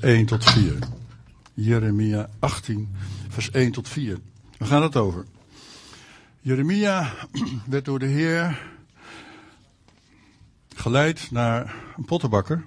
[0.00, 0.78] 1 tot 4.
[1.54, 2.88] Jeremia 18,
[3.28, 4.18] vers 1 tot 4.
[4.58, 5.24] Waar gaat het over?
[6.40, 7.12] Jeremia
[7.66, 8.62] werd door de Heer
[10.74, 12.66] geleid naar een pottenbakker.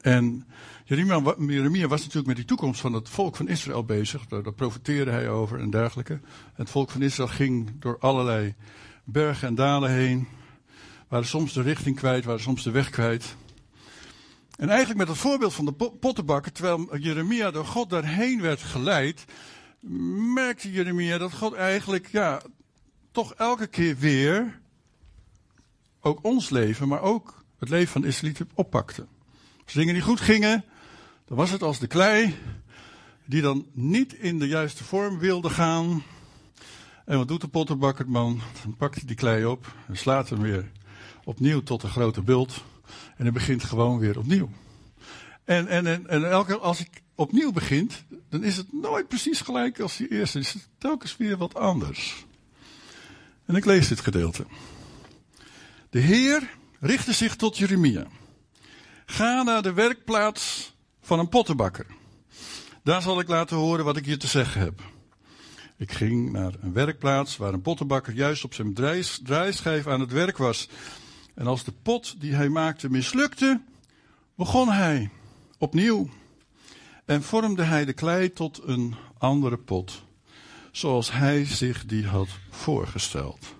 [0.00, 0.46] En
[0.84, 4.26] Jeremia, Jeremia, was natuurlijk met die toekomst van het volk van Israël bezig.
[4.26, 6.20] Daar, daar profeteerde hij over en dergelijke.
[6.54, 8.54] Het volk van Israël ging door allerlei
[9.04, 10.28] bergen en dalen heen.
[11.08, 13.36] Waren soms de richting kwijt, waren soms de weg kwijt.
[14.56, 19.24] En eigenlijk met het voorbeeld van de pottenbakker, terwijl Jeremia door God daarheen werd geleid,
[20.34, 22.42] merkte Jeremia dat God eigenlijk, ja,
[23.12, 24.60] toch elke keer weer
[26.00, 29.06] ook ons leven, maar ook het leven van de oppakte.
[29.64, 30.64] Als dingen niet goed gingen,
[31.24, 32.34] dan was het als de klei
[33.24, 36.02] die dan niet in de juiste vorm wilde gaan.
[37.04, 38.40] En wat doet de pottenbakkerman?
[38.62, 40.70] Dan pakt hij die klei op en slaat hem weer
[41.24, 42.64] opnieuw tot een grote bult.
[43.16, 44.50] En hij begint gewoon weer opnieuw.
[45.44, 49.80] En, en, en, en elke, als ik opnieuw begint, dan is het nooit precies gelijk
[49.80, 50.38] als die eerste.
[50.38, 52.24] Het is telkens weer wat anders.
[53.46, 54.46] En ik lees dit gedeelte.
[55.90, 58.06] De Heer richtte zich tot Jeremia.
[59.06, 61.86] Ga naar de werkplaats van een pottenbakker.
[62.82, 64.80] Daar zal ik laten horen wat ik je te zeggen heb.
[65.76, 68.74] Ik ging naar een werkplaats waar een pottenbakker juist op zijn
[69.22, 70.68] draaischijf aan het werk was.
[71.34, 73.60] En als de pot die hij maakte mislukte,
[74.34, 75.10] begon hij
[75.58, 76.08] opnieuw
[77.04, 80.02] en vormde hij de klei tot een andere pot,
[80.72, 83.54] zoals hij zich die had voorgesteld.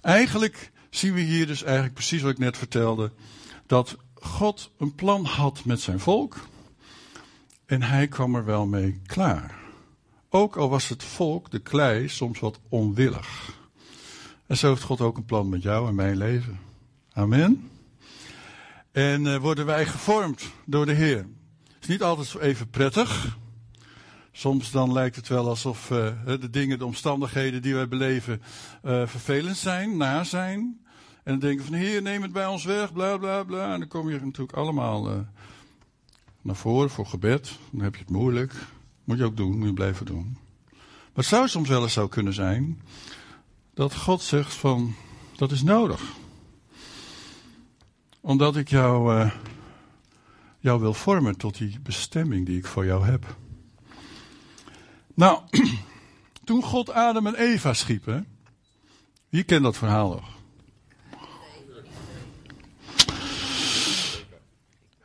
[0.00, 3.12] Eigenlijk zien we hier dus eigenlijk precies wat ik net vertelde,
[3.66, 6.36] dat God een plan had met zijn volk
[7.66, 9.62] en hij kwam er wel mee klaar.
[10.28, 13.52] Ook al was het volk, de klei, soms wat onwillig.
[14.46, 16.63] En zo heeft God ook een plan met jou en mijn leven.
[17.16, 17.70] Amen.
[18.92, 21.26] En uh, worden wij gevormd door de Heer.
[21.64, 23.36] Het is niet altijd even prettig.
[24.32, 28.42] Soms dan lijkt het wel alsof uh, de dingen, de omstandigheden die wij beleven
[28.84, 30.80] uh, vervelend zijn, naar zijn.
[31.22, 33.72] En dan denken van Heer, neem het bij ons weg, bla bla bla.
[33.72, 35.26] En dan kom je natuurlijk allemaal
[36.42, 37.58] naar voren voor gebed.
[37.70, 38.52] Dan heb je het moeilijk.
[39.04, 40.38] Moet je ook doen, moet je blijven doen.
[40.70, 42.80] Maar het zou soms wel eens zo kunnen zijn
[43.74, 44.94] dat God zegt van,
[45.36, 46.22] dat is nodig
[48.24, 49.30] omdat ik jou, uh,
[50.58, 53.36] jou wil vormen tot die bestemming die ik voor jou heb.
[55.14, 55.40] Nou,
[56.44, 58.22] toen God Adam en Eva schiep?
[59.28, 60.32] Wie kent dat verhaal nog?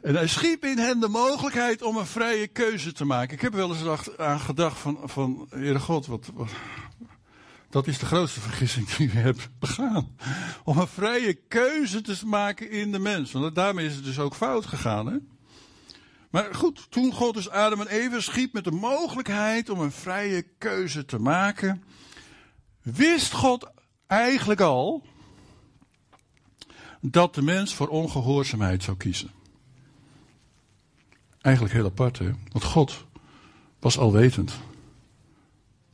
[0.02, 3.34] En hij schiep in hen de mogelijkheid om een vrije keuze te maken.
[3.34, 6.32] Ik heb wel eens aan gedacht van, van Heere God, wat,
[7.70, 10.16] dat is de grootste vergissing die u hebt begaan.
[10.64, 13.32] Om een vrije keuze te maken in de mens.
[13.32, 15.08] Want daarmee is het dus ook fout gegaan.
[15.08, 15.18] Hè?
[16.30, 20.46] Maar goed, toen God dus Adam en Eva schiep met de mogelijkheid om een vrije
[20.58, 21.84] keuze te maken,
[22.82, 23.72] wist God
[24.08, 25.06] eigenlijk al
[27.02, 29.32] dat de mens voor ongehoorzaamheid zou kiezen.
[31.42, 32.32] Eigenlijk heel apart, hè?
[32.52, 33.06] Want God
[33.80, 34.60] was alwetend.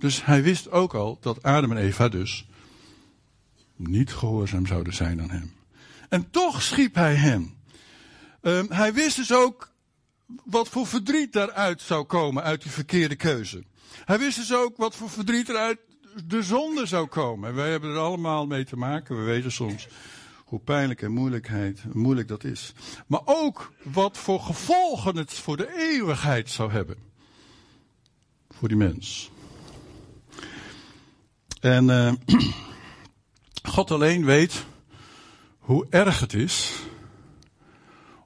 [0.06, 2.48] Dus hij wist ook al dat Adam en Eva dus
[3.76, 5.54] niet gehoorzaam zouden zijn aan hem.
[6.10, 7.54] En toch schiep hij hen.
[8.42, 9.72] Um, hij wist dus ook
[10.44, 13.64] wat voor verdriet daaruit zou komen uit die verkeerde keuze.
[14.06, 15.80] Hij wist dus ook wat voor verdriet er uit
[16.26, 17.50] de zonde zou komen.
[17.50, 19.18] En wij hebben er allemaal mee te maken.
[19.18, 19.88] We weten soms
[20.46, 22.74] hoe pijnlijk en moeilijkheid, moeilijk dat is.
[23.08, 26.98] Maar ook wat voor gevolgen het voor de eeuwigheid zou hebben.
[28.50, 29.34] Voor die mens.
[31.66, 32.14] En uh,
[33.74, 34.66] God alleen weet
[35.60, 36.74] hoe erg het is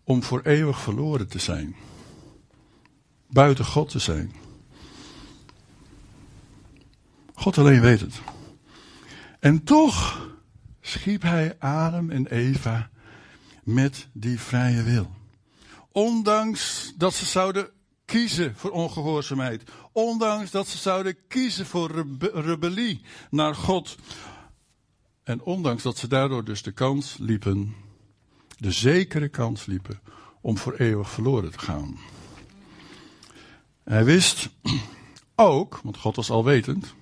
[0.04, 1.76] om voor eeuwig verloren te zijn.
[3.28, 4.34] Buiten God te zijn.
[7.34, 8.22] God alleen weet het.
[9.40, 10.28] En toch
[10.82, 12.90] schiep hij Adam en Eva
[13.64, 15.12] met die vrije wil.
[15.92, 17.70] Ondanks dat ze zouden
[18.10, 19.64] kiezen voor ongehoorzaamheid.
[19.92, 23.96] Ondanks dat ze zouden kiezen voor rebellie naar God.
[25.24, 27.76] En ondanks dat ze daardoor dus de kans liepen,
[28.58, 30.00] de zekere kans liepen,
[30.42, 31.98] om voor eeuwig verloren te gaan.
[33.84, 34.50] Hij wist
[35.36, 36.94] ook, want God was alwetend,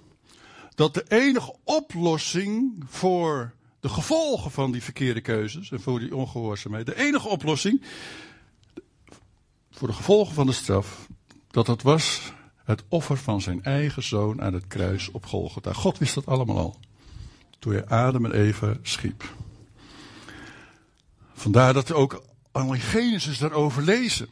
[0.76, 6.86] dat de enige oplossing voor de gevolgen van die verkeerde keuzes en voor die ongehoorzaamheid,
[6.86, 7.82] de enige oplossing
[9.78, 11.08] voor de gevolgen van de straf,
[11.52, 12.34] dat dat was
[12.64, 15.74] het offer van zijn eigen zoon aan het kruis op Golgotha.
[15.74, 16.80] God wist dat allemaal al.
[17.60, 19.34] Toen hij Adam en Eva schiep.
[21.34, 24.30] Vandaar dat ook al in Genesis daarover lezen.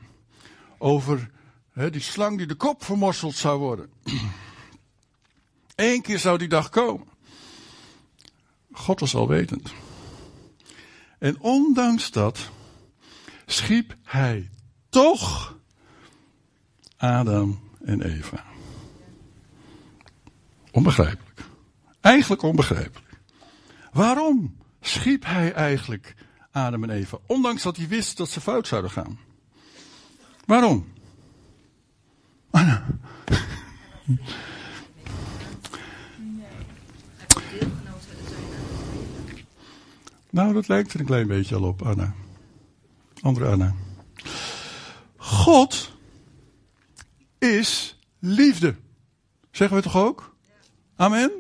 [0.78, 1.32] Over
[1.74, 3.90] die slang die de kop vermorseld zou worden.
[5.76, 7.08] Eén keer zou die dag komen.
[8.72, 9.74] God was alwetend.
[11.20, 12.50] En ondanks dat
[13.46, 14.50] schiep hij
[14.96, 15.58] toch
[16.98, 18.44] Adam en Eva.
[20.72, 21.42] Onbegrijpelijk.
[22.02, 23.20] Eigenlijk onbegrijpelijk.
[23.92, 26.16] Waarom schiep hij eigenlijk
[26.52, 27.18] Adam en Eva?
[27.26, 29.20] Ondanks dat hij wist dat ze fout zouden gaan.
[30.46, 30.86] Waarom?
[40.30, 42.14] Nou, dat lijkt er een klein beetje al op, Anna.
[43.22, 43.74] Andere Anna.
[45.46, 45.92] God
[47.40, 48.76] is liefde.
[49.52, 50.36] Zeggen we toch ook?
[50.96, 51.32] Amen?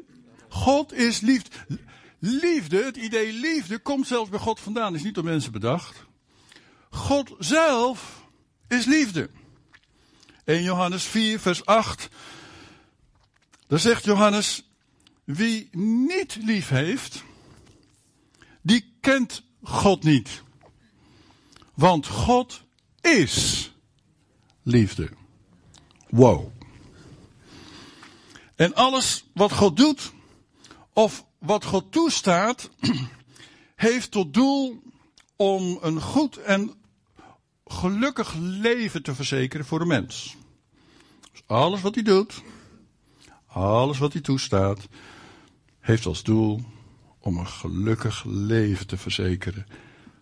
[0.49, 1.49] God is liefde.
[2.19, 4.95] Liefde, het idee liefde, komt zelfs bij God vandaan.
[4.95, 6.05] Is niet door mensen bedacht.
[6.89, 8.25] God zelf
[8.67, 9.29] is liefde.
[10.43, 12.09] In Johannes 4, vers 8.
[13.67, 14.69] Daar zegt Johannes:
[15.23, 17.23] Wie niet lief heeft,
[18.61, 20.43] die kent God niet.
[21.73, 22.63] Want God
[23.01, 23.69] is
[24.65, 25.09] liefde.
[26.09, 26.51] Wow.
[28.55, 30.13] En alles wat God doet,
[30.93, 32.69] of wat God toestaat,
[33.75, 34.81] heeft tot doel
[35.35, 36.73] om een goed en
[37.65, 40.35] gelukkig leven te verzekeren voor de mens.
[41.31, 42.41] Dus alles wat hij doet,
[43.45, 44.87] alles wat hij toestaat,
[45.79, 46.61] heeft als doel
[47.19, 49.65] om een gelukkig leven te verzekeren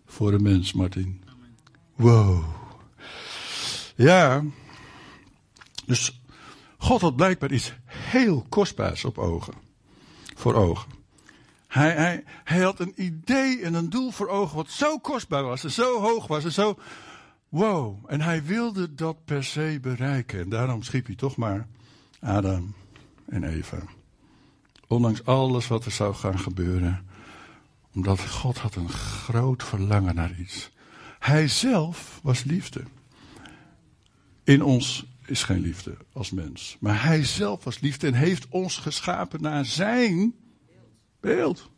[0.06, 1.22] voor de mens, Martin.
[1.94, 2.63] Wow.
[3.94, 4.42] Ja.
[5.86, 6.22] Dus
[6.78, 9.54] God had blijkbaar iets heel kostbaars op ogen.
[10.34, 10.88] Voor ogen.
[11.66, 15.70] Hij, hij, had een idee en een doel voor ogen wat zo kostbaar was en
[15.70, 16.78] zo hoog was en zo.
[17.48, 18.04] Wow.
[18.06, 20.40] En hij wilde dat per se bereiken.
[20.40, 21.66] En daarom schiep hij toch maar
[22.20, 22.74] Adam
[23.26, 23.78] en Eva.
[24.86, 27.06] Ondanks alles wat er zou gaan gebeuren.
[27.94, 30.70] Omdat God had een groot verlangen naar iets.
[31.18, 32.82] Hij zelf was liefde.
[34.44, 36.76] In ons is geen liefde als mens.
[36.80, 40.34] Maar hij zelf was liefde en heeft ons geschapen naar zijn
[41.20, 41.70] beeld.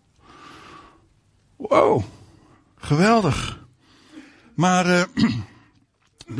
[1.56, 2.02] Wow,
[2.76, 3.64] geweldig.
[4.54, 5.02] Maar uh,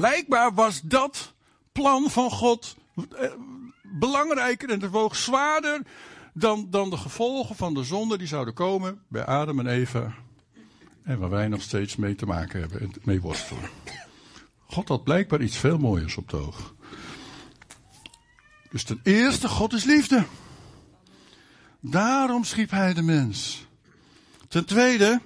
[0.02, 1.34] blijkbaar was dat
[1.72, 3.30] plan van God uh,
[3.82, 5.82] belangrijker en het woog zwaarder
[6.34, 10.14] dan, dan de gevolgen van de zonde die zouden komen bij Adam en Eva.
[11.02, 13.70] En waar wij nog steeds mee te maken hebben en mee worstelen.
[14.66, 16.74] God had blijkbaar iets veel mooiers op het oog.
[18.70, 20.24] Dus ten eerste, God is liefde.
[21.80, 23.66] Daarom schiep hij de mens.
[24.48, 25.20] Ten tweede,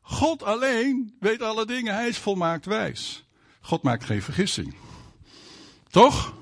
[0.00, 1.94] God alleen weet alle dingen.
[1.94, 3.24] Hij is volmaakt wijs.
[3.60, 4.74] God maakt geen vergissing.
[5.90, 6.34] Toch?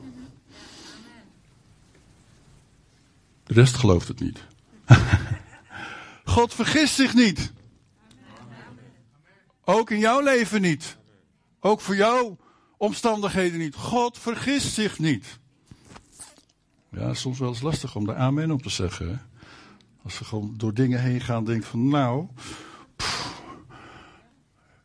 [3.45, 4.45] De rest gelooft het niet.
[6.25, 7.53] God vergist zich niet.
[9.65, 10.97] Ook in jouw leven niet.
[11.65, 12.37] Ook voor jouw
[12.77, 13.75] omstandigheden niet.
[13.75, 15.39] God vergist zich niet.
[16.89, 19.27] Ja, soms wel eens lastig om daar amen op te zeggen.
[20.03, 22.29] Als we gewoon door dingen heen gaan, denk van nou,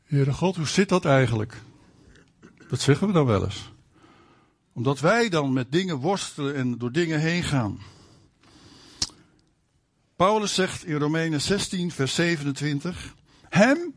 [0.04, 1.62] Heere God, hoe zit dat eigenlijk?
[2.70, 3.72] Dat zeggen we dan wel eens.
[4.74, 7.80] Omdat wij dan met dingen worstelen en door dingen heen gaan.
[10.16, 13.16] Paulus zegt in Romeinen 16, vers 27,
[13.50, 13.96] Hem,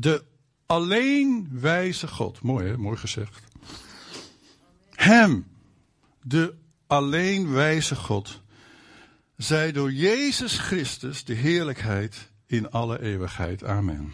[0.00, 0.24] de
[0.66, 2.42] alleen wijze God.
[2.42, 3.42] Mooi hè, mooi gezegd.
[4.90, 5.46] Hem,
[6.22, 6.54] de
[6.86, 8.40] alleen wijze God,
[9.36, 13.64] zij door Jezus Christus de heerlijkheid in alle eeuwigheid.
[13.64, 14.12] Amen.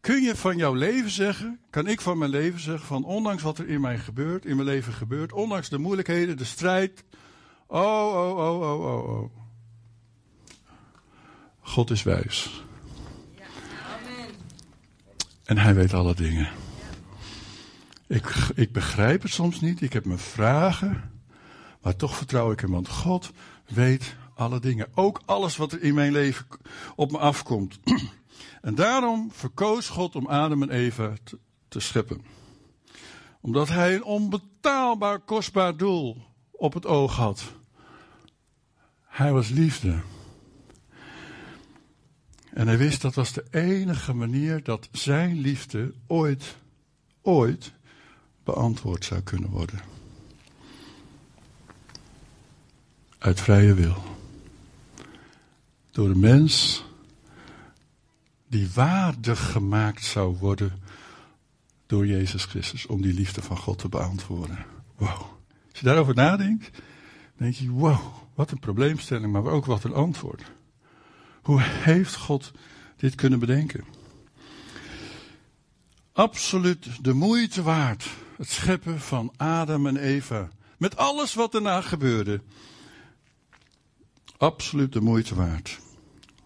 [0.00, 3.58] Kun je van jouw leven zeggen, kan ik van mijn leven zeggen, van ondanks wat
[3.58, 7.04] er in mij gebeurt, in mijn leven gebeurt, ondanks de moeilijkheden, de strijd.
[7.66, 9.30] Oh, oh, oh, oh, oh, oh.
[11.60, 12.64] God is wijs.
[15.50, 16.48] En hij weet alle dingen.
[18.06, 21.10] Ik, ik begrijp het soms niet, ik heb mijn vragen,
[21.82, 23.30] maar toch vertrouw ik hem, want God
[23.66, 24.88] weet alle dingen.
[24.94, 26.46] Ook alles wat er in mijn leven
[26.96, 27.78] op me afkomt.
[28.60, 31.38] En daarom verkoos God om Adam en Eva te,
[31.68, 32.24] te scheppen.
[33.40, 36.16] Omdat hij een onbetaalbaar kostbaar doel
[36.50, 37.52] op het oog had.
[39.06, 40.00] Hij was liefde.
[42.52, 46.56] En hij wist dat was de enige manier dat zijn liefde ooit,
[47.22, 47.72] ooit
[48.44, 49.80] beantwoord zou kunnen worden.
[53.18, 54.02] Uit vrije wil.
[55.90, 56.84] Door de mens
[58.48, 60.72] die waardig gemaakt zou worden
[61.86, 64.66] door Jezus Christus om die liefde van God te beantwoorden.
[64.96, 65.20] Wow.
[65.70, 66.70] Als je daarover nadenkt,
[67.36, 68.00] denk je, wow,
[68.34, 70.42] wat een probleemstelling, maar ook wat een antwoord.
[71.42, 72.52] Hoe heeft God
[72.96, 73.84] dit kunnen bedenken?
[76.12, 78.08] Absoluut de moeite waard.
[78.36, 80.48] Het scheppen van Adam en Eva.
[80.76, 82.40] Met alles wat daarna gebeurde.
[84.36, 85.78] Absoluut de moeite waard.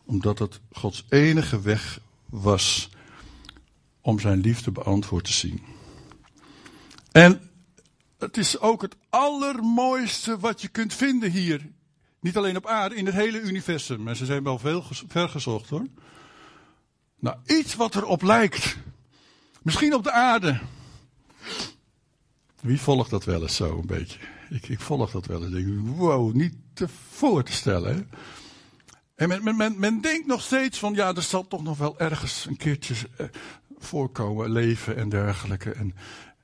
[0.05, 2.91] Omdat het Gods enige weg was
[4.01, 5.63] om zijn liefde beantwoord te zien.
[7.13, 7.51] En
[8.19, 11.71] het is ook het allermooiste wat je kunt vinden hier.
[12.25, 14.03] Niet alleen op aarde, in het hele universum.
[14.03, 15.87] Maar ze zijn wel veel ver gezocht hoor.
[17.19, 18.77] Nou, iets wat erop lijkt.
[19.63, 20.61] Misschien op de aarde.
[22.61, 24.19] Wie volgt dat wel eens zo een beetje?
[24.51, 25.53] Ik, ik volg dat wel eens.
[25.53, 27.95] Denk, wow, niet te voor te stellen.
[27.95, 28.03] Hè?
[29.15, 31.99] En men, men, men, men, denkt nog steeds van, ja, er zal toch nog wel
[31.99, 33.27] ergens een keertje eh,
[33.79, 35.71] voorkomen, leven en dergelijke.
[35.71, 35.95] En,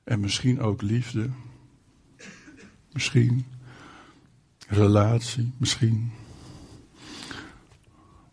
[0.03, 1.29] en misschien ook liefde.
[2.91, 3.45] Misschien.
[4.71, 6.11] Relatie, misschien.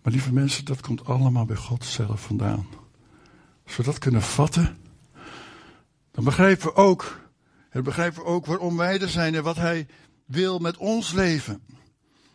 [0.03, 2.67] Maar lieve mensen, dat komt allemaal bij God zelf vandaan.
[3.67, 4.79] Als we dat kunnen vatten,
[6.11, 7.21] dan begrijpen we ook,
[7.71, 9.87] dan begrijpen we ook waarom wij er zijn en wat Hij
[10.25, 11.63] wil met ons leven.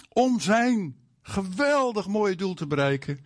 [0.09, 3.25] Om Zijn geweldig mooie doel te bereiken,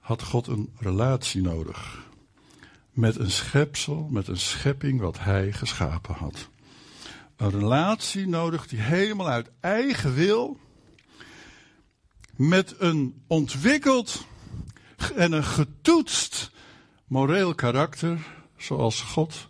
[0.00, 2.08] had God een relatie nodig.
[2.90, 6.48] Met een schepsel, met een schepping wat Hij geschapen had.
[7.40, 10.60] Een relatie nodig die helemaal uit eigen wil,
[12.36, 14.26] met een ontwikkeld
[15.14, 16.50] en een getoetst
[17.06, 18.18] moreel karakter,
[18.56, 19.48] zoals God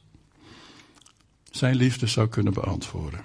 [1.50, 3.20] zijn liefde zou kunnen beantwoorden.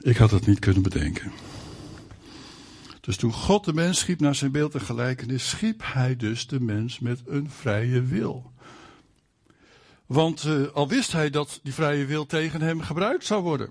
[0.00, 1.32] Ik had het niet kunnen bedenken.
[3.00, 6.60] Dus toen God de mens schiep naar zijn beeld en gelijkenis, schiep hij dus de
[6.60, 8.52] mens met een vrije wil.
[10.10, 13.70] Want uh, al wist hij dat die vrije wil tegen hem gebruikt zou worden.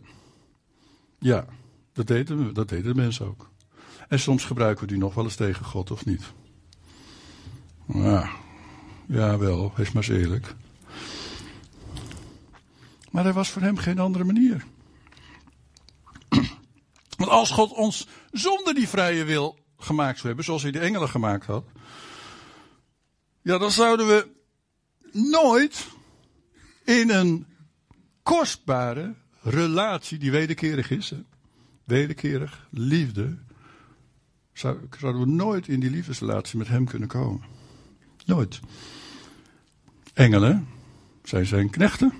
[1.18, 1.46] Ja,
[1.94, 3.50] dat deden, dat deden de mensen ook.
[4.08, 6.24] En soms gebruiken we die nog wel eens tegen God, of niet?
[7.88, 8.30] Ja,
[9.08, 10.56] ja wel, wees maar eens eerlijk.
[13.12, 14.66] Maar er was voor hem geen andere manier.
[17.18, 21.10] Want als God ons zonder die vrije wil gemaakt zou hebben, zoals hij de engelen
[21.10, 21.66] gemaakt had,
[23.42, 24.28] ja, dan zouden we
[25.12, 25.98] nooit
[26.90, 27.46] in een
[28.24, 31.14] kostbare relatie die wederkerig is,
[31.84, 33.38] wederkerig, liefde,
[34.54, 37.42] zouden we nooit in die liefdesrelatie met hem kunnen komen.
[38.26, 38.60] Nooit.
[40.14, 40.68] Engelen,
[41.24, 42.14] zij zijn knechten.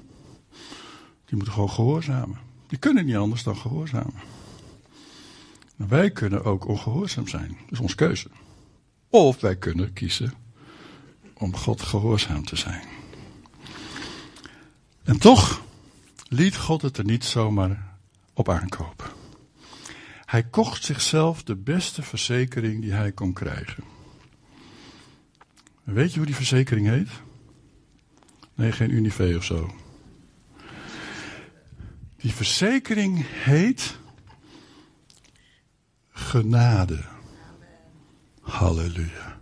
[1.26, 2.38] Die moeten gewoon gehoorzamen.
[2.68, 4.22] Die kunnen niet anders dan gehoorzamen.
[5.76, 7.48] Wij kunnen ook ongehoorzaam zijn.
[7.48, 8.30] Dat is onze keuze.
[9.10, 10.34] Of wij kunnen kiezen
[11.34, 12.99] om God gehoorzaam te zijn.
[15.10, 15.62] En toch
[16.28, 17.98] liet God het er niet zomaar
[18.34, 19.08] op aankopen.
[20.26, 23.84] Hij kocht zichzelf de beste verzekering die hij kon krijgen.
[25.84, 27.10] weet je hoe die verzekering heet?
[28.56, 29.76] Nee, geen Unive of zo.
[32.18, 33.98] Die verzekering heet
[36.12, 37.04] genade.
[38.42, 39.40] Halleluja.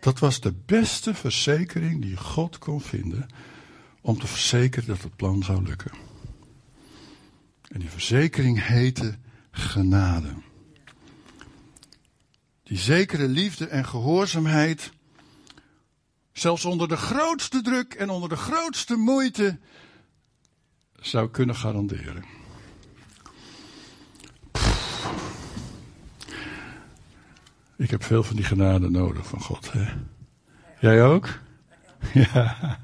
[0.00, 3.28] Dat was de beste verzekering die God kon vinden
[4.02, 5.90] om te verzekeren dat het plan zou lukken.
[7.68, 9.18] En die verzekering heette
[9.50, 10.34] genade.
[12.62, 14.92] Die zekere liefde en gehoorzaamheid,
[16.32, 19.58] zelfs onder de grootste druk en onder de grootste moeite,
[21.00, 22.24] zou kunnen garanderen.
[27.76, 29.72] Ik heb veel van die genade nodig van God.
[29.72, 29.92] Hè?
[30.80, 31.28] Jij ook?
[32.12, 32.78] Ja.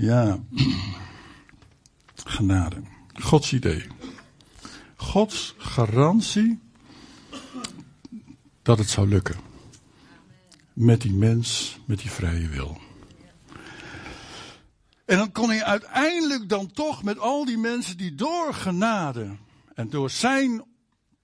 [0.00, 0.38] Ja.
[2.14, 2.82] Genade.
[3.14, 3.86] Gods idee.
[4.96, 6.60] Gods garantie
[8.62, 9.36] dat het zou lukken.
[10.72, 12.78] Met die mens, met die vrije wil.
[15.04, 19.36] En dan kon hij uiteindelijk dan toch met al die mensen die door genade
[19.74, 20.64] en door zijn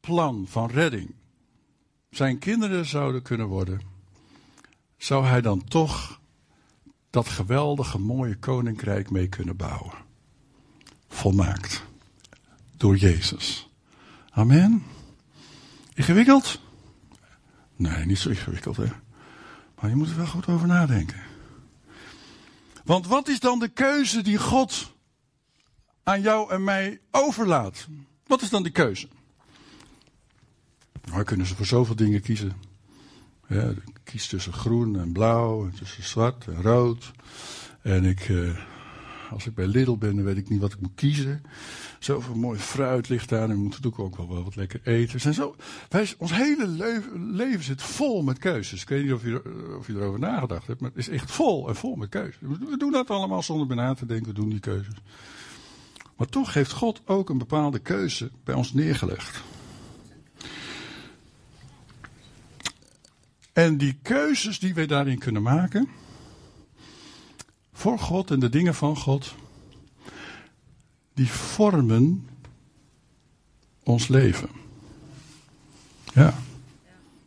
[0.00, 1.14] plan van redding
[2.10, 3.80] zijn kinderen zouden kunnen worden,
[4.96, 6.22] zou hij dan toch
[7.14, 9.94] dat geweldige mooie koninkrijk mee kunnen bouwen.
[11.08, 11.82] Volmaakt.
[12.76, 13.68] Door Jezus.
[14.30, 14.82] Amen.
[15.94, 16.60] Ingewikkeld?
[17.76, 18.86] Nee, niet zo ingewikkeld hè.
[19.80, 21.22] Maar je moet er wel goed over nadenken.
[22.84, 24.92] Want wat is dan de keuze die God
[26.02, 27.86] aan jou en mij overlaat?
[28.26, 29.08] Wat is dan die keuze?
[31.04, 32.52] Nou, kunnen ze voor zoveel dingen kiezen.
[33.48, 33.72] Ja,
[34.04, 37.12] kies tussen groen en blauw, en tussen zwart en rood.
[37.82, 38.58] En ik, uh,
[39.30, 41.42] als ik bij Lidl ben, dan weet ik niet wat ik moet kiezen.
[41.98, 45.20] Zoveel mooi fruit ligt daar en we moeten natuurlijk ook wel wat lekker eten.
[45.20, 45.56] En zo,
[45.88, 48.82] wij, ons hele leven zit vol met keuzes.
[48.82, 49.42] Ik weet niet of je,
[49.78, 52.36] of je erover nagedacht hebt, maar het is echt vol en vol met keuzes.
[52.40, 54.94] We doen dat allemaal zonder bij na te denken, we doen die keuzes.
[56.16, 59.42] Maar toch heeft God ook een bepaalde keuze bij ons neergelegd.
[63.54, 65.88] En die keuzes die wij daarin kunnen maken,
[67.72, 69.34] voor God en de dingen van God,
[71.14, 72.28] die vormen
[73.82, 74.48] ons leven.
[76.14, 76.34] Ja.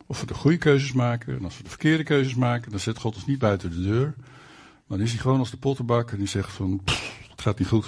[0.06, 2.98] Of we de goede keuzes maken, en als we de verkeerde keuzes maken, dan zet
[2.98, 4.14] God ons niet buiten de deur.
[4.86, 6.80] Maar dan is hij gewoon als de pottenbak en die zegt van,
[7.30, 7.86] het gaat niet goed.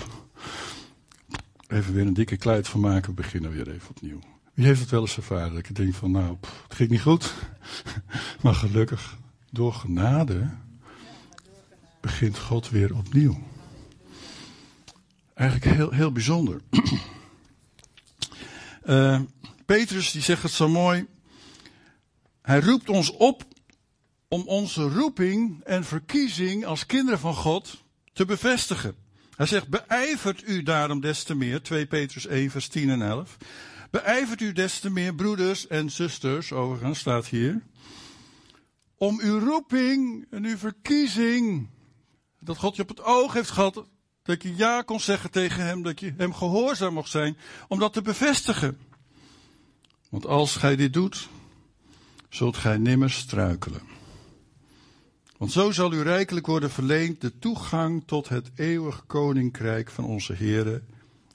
[1.66, 4.20] Even weer een dikke kluit van maken, we beginnen weer even opnieuw.
[4.54, 5.54] Wie heeft het wel eens ervaren?
[5.54, 7.35] Dat ik denk van, nou, het ging niet goed.
[8.42, 9.16] maar gelukkig,
[9.50, 10.50] door genade,
[12.00, 13.42] begint God weer opnieuw.
[15.35, 16.61] Eigenlijk heel, heel bijzonder.
[18.85, 19.21] uh,
[19.66, 21.07] Petrus die zegt het zo mooi.
[22.42, 23.45] Hij roept ons op
[24.28, 28.95] om onze roeping en verkiezing als kinderen van God te bevestigen.
[29.37, 33.37] Hij zegt, beijvert u daarom des te meer, 2 Petrus 1 vers 10 en 11.
[33.90, 37.62] Beijvert u des te meer, broeders en zusters, overigens staat hier,
[38.94, 41.68] om uw roeping en uw verkiezing,
[42.40, 43.85] dat God je op het oog heeft gehad,
[44.23, 47.37] dat je ja kon zeggen tegen hem, dat je hem gehoorzaam mocht zijn,
[47.68, 48.78] om dat te bevestigen.
[50.09, 51.28] Want als gij dit doet,
[52.28, 53.82] zult gij nimmer struikelen.
[55.37, 60.32] Want zo zal u rijkelijk worden verleend de toegang tot het eeuwig koninkrijk van onze
[60.32, 60.82] Heere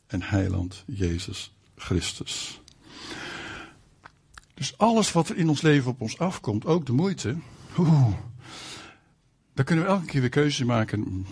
[0.08, 2.62] en Heiland Jezus Christus.
[4.54, 7.36] Dus alles wat er in ons leven op ons afkomt, ook de moeite,
[7.78, 8.14] oeh,
[9.54, 11.26] daar kunnen we elke keer weer keuzes maken.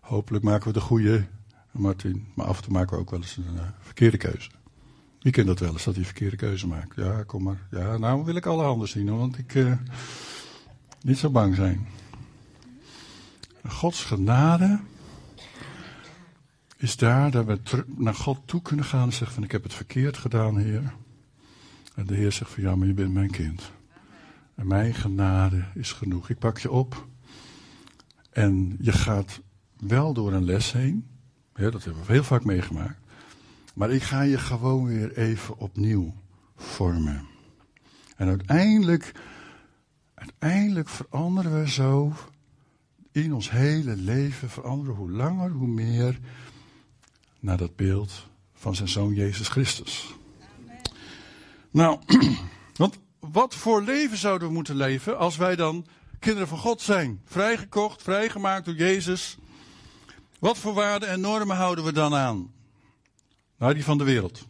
[0.00, 1.26] Hopelijk maken we de goede,
[1.70, 4.50] Martin, maar af en toe maken we ook wel eens een uh, verkeerde keuze.
[5.20, 6.96] Wie kent dat wel eens, dat hij verkeerde keuze maakt?
[6.96, 7.66] Ja, kom maar.
[7.70, 9.54] Ja, nou wil ik alle handen zien, want ik...
[9.54, 9.72] Uh,
[11.02, 11.88] niet zo bang zijn.
[13.68, 14.80] Gods genade
[16.80, 19.74] is daar dat we naar God toe kunnen gaan en zeggen van ik heb het
[19.74, 20.92] verkeerd gedaan, Heer.
[21.94, 23.72] En de Heer zegt van ja, maar je bent mijn kind.
[24.54, 26.30] En mijn genade is genoeg.
[26.30, 27.06] Ik pak je op.
[28.30, 29.40] En je gaat
[29.78, 31.06] wel door een les heen.
[31.54, 32.98] Ja, dat hebben we heel vaak meegemaakt.
[33.74, 36.14] Maar ik ga je gewoon weer even opnieuw
[36.56, 37.26] vormen.
[38.16, 39.12] En uiteindelijk
[40.20, 42.12] Uiteindelijk veranderen we zo
[43.12, 46.18] in ons hele leven, veranderen hoe langer, hoe meer
[47.40, 50.14] naar dat beeld van zijn zoon Jezus Christus.
[51.70, 51.98] Nou,
[52.76, 55.86] want wat voor leven zouden we moeten leven als wij dan
[56.18, 57.20] kinderen van God zijn?
[57.24, 59.38] Vrijgekocht, vrijgemaakt door Jezus.
[60.38, 62.52] Wat voor waarden en normen houden we dan aan?
[63.58, 64.46] Nou, die van de wereld.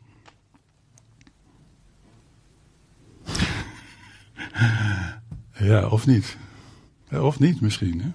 [5.58, 6.36] Ja, of niet.
[7.10, 8.00] of niet misschien.
[8.00, 8.10] Hè?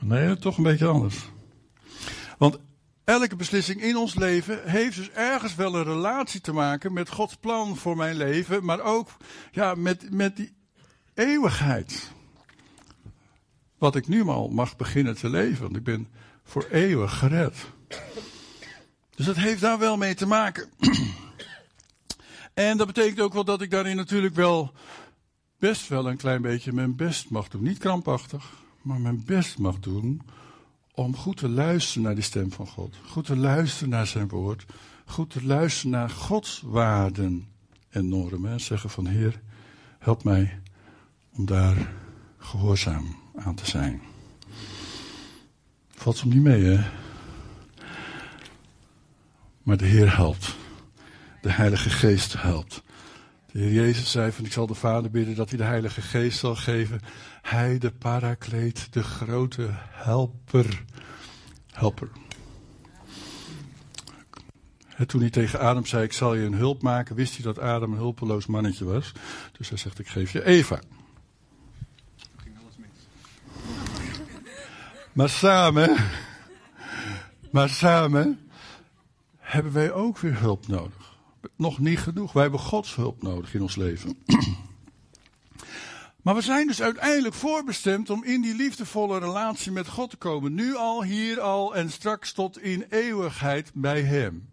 [0.00, 1.16] Nee, toch een beetje anders.
[3.10, 7.36] Elke beslissing in ons leven heeft dus ergens wel een relatie te maken met Gods
[7.36, 9.08] plan voor mijn leven, maar ook
[9.50, 10.52] ja, met, met die
[11.14, 12.10] eeuwigheid.
[13.78, 16.08] Wat ik nu al mag beginnen te leven, want ik ben
[16.44, 17.56] voor eeuwig gered.
[19.14, 20.68] Dus dat heeft daar wel mee te maken.
[22.54, 24.72] En dat betekent ook wel dat ik daarin natuurlijk wel
[25.58, 27.62] best wel een klein beetje mijn best mag doen.
[27.62, 30.22] Niet krampachtig, maar mijn best mag doen
[31.04, 32.96] om goed te luisteren naar de stem van God.
[33.06, 34.64] Goed te luisteren naar zijn woord.
[35.04, 37.48] Goed te luisteren naar Gods waarden
[37.88, 38.50] en normen.
[38.50, 39.40] En zeggen van Heer,
[39.98, 40.60] help mij
[41.32, 41.92] om daar
[42.38, 44.00] gehoorzaam aan te zijn.
[45.88, 46.84] Valt soms niet mee, hè?
[49.62, 50.56] Maar de Heer helpt.
[51.42, 52.82] De Heilige Geest helpt.
[53.52, 56.38] De Heer Jezus zei van ik zal de Vader bidden dat hij de Heilige Geest
[56.38, 57.00] zal geven.
[57.50, 60.84] Hij de parakleet, de grote helper.
[61.72, 62.08] Helper.
[65.06, 67.92] toen hij tegen Adam zei ik zal je een hulp maken, wist hij dat Adam
[67.92, 69.12] een hulpeloos mannetje was.
[69.58, 70.80] Dus hij zegt ik geef je Eva.
[72.36, 72.88] Ging alles mis.
[75.12, 75.96] Maar samen,
[77.50, 78.50] maar samen
[79.38, 81.00] hebben wij ook weer hulp nodig
[81.56, 82.32] nog niet genoeg.
[82.32, 84.16] Wij hebben Gods hulp nodig in ons leven.
[86.22, 90.54] Maar we zijn dus uiteindelijk voorbestemd om in die liefdevolle relatie met God te komen.
[90.54, 94.48] Nu al, hier al en straks tot in eeuwigheid bij Hem.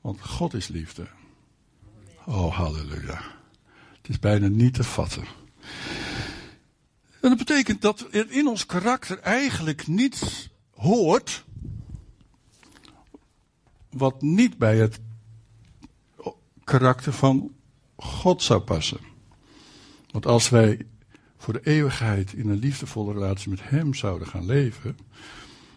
[0.00, 1.06] Want God is liefde.
[2.26, 3.20] Oh, halleluja.
[3.96, 5.24] Het is bijna niet te vatten.
[7.20, 11.44] En dat betekent dat er in ons karakter eigenlijk niets hoort.
[13.90, 15.00] wat niet bij het
[16.64, 17.54] karakter van
[17.96, 19.13] God zou passen.
[20.14, 20.86] Want als wij
[21.36, 24.96] voor de eeuwigheid in een liefdevolle relatie met Hem zouden gaan leven,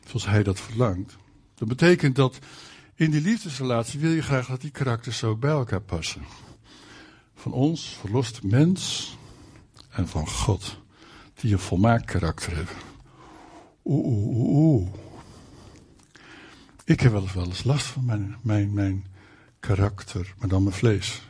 [0.05, 1.17] zoals Hij dat verlangt,
[1.55, 2.39] dan betekent dat
[2.95, 6.21] in die liefdesrelatie wil je graag dat die karakters zo bij elkaar passen.
[7.35, 9.17] Van ons, verloste mens,
[9.89, 10.79] en van God,
[11.33, 12.75] die een volmaakt karakter heeft.
[13.83, 14.87] Oeh, oeh, oeh.
[16.85, 19.05] Ik heb wel eens, wel eens last van mijn, mijn, mijn
[19.59, 21.26] karakter, maar dan mijn vlees.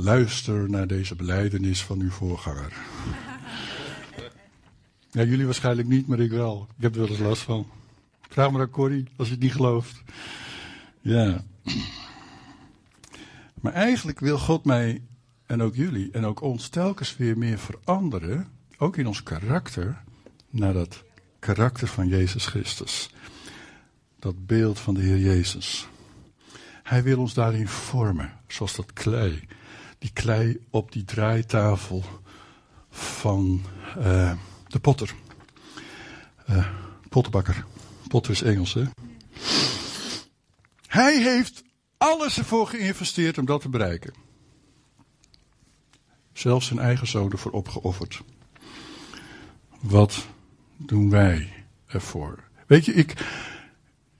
[0.00, 2.72] Luister naar deze beleidenis van uw voorganger.
[5.10, 6.66] Ja, jullie waarschijnlijk niet, maar ik wel.
[6.76, 7.66] Ik heb er wel eens last van.
[8.28, 10.02] Vraag maar aan Corrie, als je het niet gelooft.
[11.00, 11.44] Ja.
[13.60, 15.02] Maar eigenlijk wil God mij
[15.46, 20.02] en ook jullie en ook ons telkens weer meer veranderen, ook in ons karakter,
[20.50, 21.04] naar dat
[21.38, 23.10] karakter van Jezus Christus.
[24.18, 25.88] Dat beeld van de Heer Jezus.
[26.82, 29.48] Hij wil ons daarin vormen, zoals dat klei.
[29.98, 32.04] Die klei op die draaitafel
[32.90, 33.62] van
[33.98, 34.32] uh,
[34.68, 35.14] de potter.
[36.50, 36.68] Uh,
[37.08, 37.64] pottenbakker.
[38.08, 38.84] Potter is Engels, hè?
[40.86, 41.64] Hij heeft
[41.96, 44.14] alles ervoor geïnvesteerd om dat te bereiken.
[46.32, 48.22] Zelfs zijn eigen zoon ervoor opgeofferd.
[49.80, 50.26] Wat
[50.76, 51.52] doen wij
[51.86, 52.44] ervoor?
[52.66, 53.26] Weet je, ik,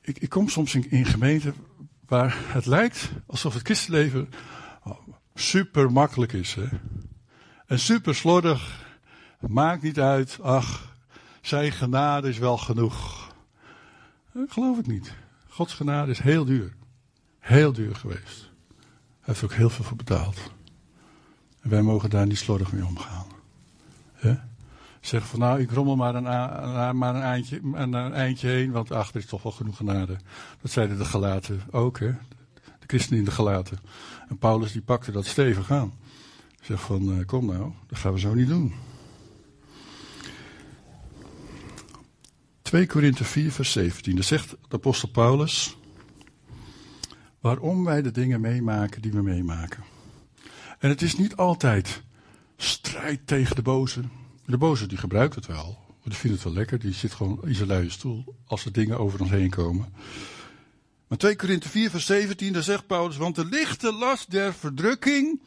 [0.00, 1.54] ik, ik kom soms in, in gemeenten
[2.08, 4.28] waar het lijkt alsof het christenleven
[4.84, 4.98] oh,
[5.34, 6.54] super makkelijk is.
[6.54, 6.66] Hè?
[7.66, 8.86] En super slordig.
[9.40, 10.38] Maakt niet uit.
[10.42, 10.96] Ach,
[11.40, 13.32] zijn genade is wel genoeg.
[14.32, 15.14] Dat geloof ik niet.
[15.48, 16.72] Gods genade is heel duur.
[17.38, 18.50] Heel duur geweest.
[19.20, 20.52] Hij heeft ook heel veel voor betaald.
[21.60, 23.26] En wij mogen daar niet slordig mee omgaan.
[25.00, 26.22] Zeg van nou, ik rommel maar een,
[26.98, 30.16] maar een, eindje, een, een eindje heen, want achter is toch wel genoeg genade.
[30.60, 32.10] Dat zeiden de gelaten ook, hè?
[32.78, 33.78] de christenen in de gelaten.
[34.28, 35.92] En Paulus die pakte dat stevig aan.
[36.60, 38.74] Zeg van, uh, kom nou, dat gaan we zo niet doen.
[42.62, 45.76] 2 Korinthe 4 vers 17, daar zegt de apostel Paulus,
[47.40, 49.84] waarom wij de dingen meemaken die we meemaken.
[50.78, 52.02] En het is niet altijd
[52.56, 54.02] strijd tegen de boze.
[54.48, 55.78] De boze die gebruikt het wel.
[56.02, 56.78] Die vindt het wel lekker.
[56.78, 59.92] Die zit gewoon in zijn luie stoel als er dingen over ons heen komen.
[61.06, 65.40] Maar 2 Korinthe 4 vers 17, daar zegt Paulus, want de lichte last der verdrukking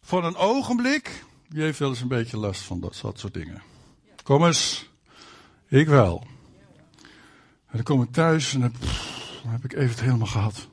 [0.00, 3.62] van een ogenblik, die heeft wel eens een beetje last van dat, soort dingen.
[4.22, 4.90] Kom eens,
[5.68, 6.26] ik wel.
[7.66, 8.72] En dan kom ik thuis en dan,
[9.46, 10.68] heb ik even het helemaal gehad.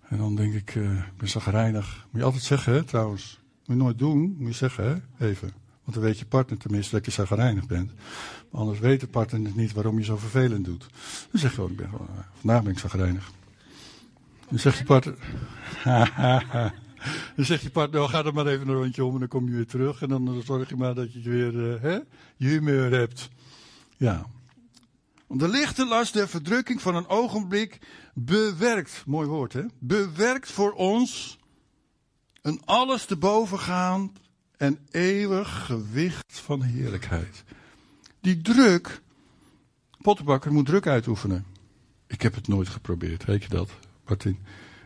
[0.00, 2.06] En dan denk ik, uh, ik ben zagrijnig.
[2.10, 3.40] Moet je altijd zeggen, hè, trouwens.
[3.64, 5.59] Moet je nooit doen, moet je zeggen, hè, even.
[5.84, 7.92] Want dan weet je partner tenminste dat je zagrijnig bent.
[8.50, 10.86] Maar anders weet de partner niet waarom je zo vervelend doet.
[11.30, 12.00] Dan zeg je gewoon, ik ben uh,
[12.32, 13.30] vandaag ben ik zagrijnig.
[14.48, 15.14] Dan zegt je partner,
[17.36, 19.48] dan zegt je partner, nou, ga er maar even een rondje om en dan kom
[19.48, 20.02] je weer terug.
[20.02, 21.98] En dan zorg je maar dat je weer uh, hè,
[22.36, 23.28] je humeur hebt.
[23.96, 24.26] Ja,
[25.32, 27.78] de lichte last der verdrukking van een ogenblik
[28.14, 31.38] bewerkt, mooi woord hè, bewerkt voor ons
[32.42, 34.18] een alles te bovengaand
[34.60, 37.44] en eeuwig gewicht van heerlijkheid.
[38.20, 39.00] Die druk,
[40.02, 41.44] pottenbakker moet druk uitoefenen.
[42.06, 43.70] Ik heb het nooit geprobeerd, weet je dat,
[44.06, 44.38] Martin?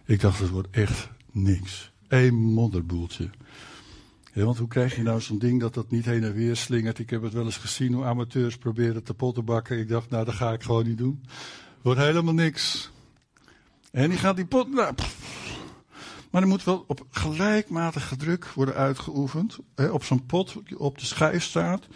[0.05, 1.93] Ik dacht, het wordt echt niks.
[2.09, 3.31] Een modderboeltje.
[4.33, 6.99] Ja, want hoe krijg je nou zo'n ding dat dat niet heen en weer slingert?
[6.99, 9.79] Ik heb het wel eens gezien hoe amateurs proberen te potten bakken.
[9.79, 11.25] Ik dacht, nou, dat ga ik gewoon niet doen.
[11.83, 12.91] Wordt helemaal niks.
[13.91, 14.71] En die gaat die pot.
[14.75, 14.95] Nou,
[16.35, 19.59] maar er moet wel op gelijkmatige druk worden uitgeoefend.
[19.75, 21.87] Hè, op zo'n pot op de schijf staat.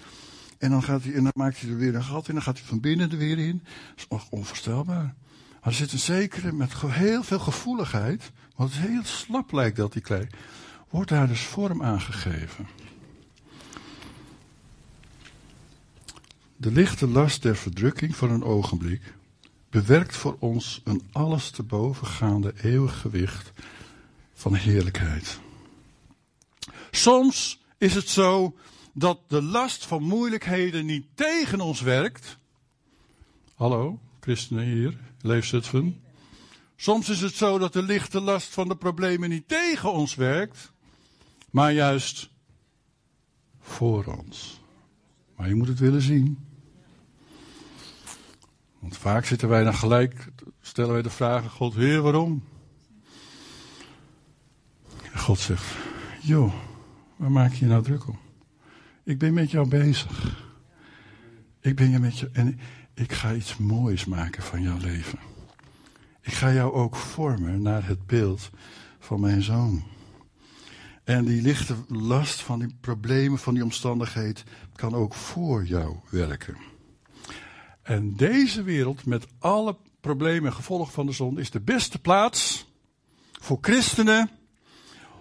[0.59, 2.35] En dan, gaat hij, en dan maakt hij er weer een gat in.
[2.35, 3.63] Dan gaat hij van binnen er weer in.
[3.97, 5.15] Dat is onvoorstelbaar.
[5.51, 8.31] Maar er zit een zekere, met heel veel gevoeligheid.
[8.57, 10.27] Want het heel slap lijkt dat, die klei
[10.89, 12.67] wordt daar dus vorm aangegeven.
[16.57, 19.15] De lichte last der verdrukking van een ogenblik
[19.71, 23.53] bewerkt voor ons een alles te bovengaande eeuwig gewicht
[24.39, 25.41] van heerlijkheid.
[26.91, 28.57] Soms is het zo
[28.93, 32.39] dat de last van moeilijkheden niet tegen ons werkt.
[33.55, 36.03] Hallo, christenen hier, leefzutven.
[36.77, 40.73] Soms is het zo dat de lichte last van de problemen niet tegen ons werkt,
[41.51, 42.31] maar juist
[43.61, 44.61] voor ons.
[45.37, 46.39] Maar je moet het willen zien.
[48.79, 50.29] Want vaak zitten wij dan gelijk,
[50.61, 52.43] stellen wij de vraag: God, Heer, waarom?
[55.19, 55.77] God zegt,
[56.21, 56.55] joh,
[57.17, 58.19] waar maak je je nou druk om?
[59.05, 60.43] Ik ben met jou bezig.
[61.61, 62.59] Ik ben je met je en
[62.95, 65.19] ik ga iets moois maken van jouw leven.
[66.23, 68.51] Ik ga jou ook vormen naar het beeld
[68.99, 69.83] van mijn zoon.
[71.05, 76.57] En die lichte last van die problemen, van die omstandigheid, kan ook voor jou werken.
[77.83, 82.67] En deze wereld met alle problemen en gevolgen van de zon is de beste plaats
[83.33, 84.31] voor christenen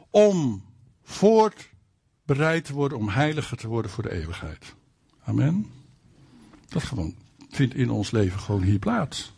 [0.09, 0.63] om
[1.03, 4.75] voorbereid te worden, om heiliger te worden voor de eeuwigheid.
[5.23, 5.71] Amen.
[6.67, 7.15] Dat gewoon
[7.49, 9.33] vindt in ons leven gewoon hier plaats.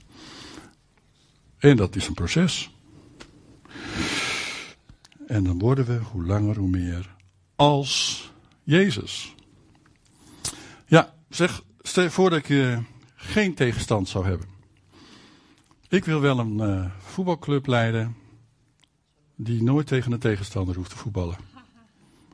[1.58, 2.71] En dat is een proces.
[5.27, 7.15] En dan worden we hoe langer hoe meer
[7.55, 8.23] als
[8.63, 9.36] Jezus.
[10.86, 12.77] Ja, zeg, stel je voor dat ik uh,
[13.15, 14.47] geen tegenstand zou hebben.
[15.88, 18.15] Ik wil wel een uh, voetbalclub leiden
[19.41, 21.38] die nooit tegen een tegenstander hoeft te voetballen.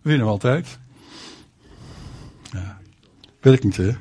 [0.01, 0.79] We winnen we altijd.
[2.51, 2.81] Ja,
[3.39, 3.91] werkt niet hè.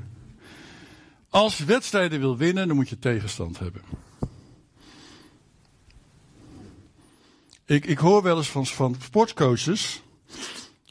[1.29, 3.83] Als wedstrijden wil winnen, dan moet je tegenstand hebben.
[7.64, 10.03] Ik, ik hoor wel eens van, van sportcoaches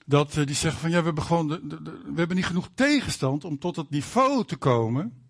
[0.06, 3.60] dat uh, die zeggen van ja, we hebben gewoon we hebben niet genoeg tegenstand om
[3.60, 5.23] tot het niveau te komen.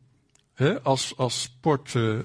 [0.83, 2.19] Als, als sport, uh,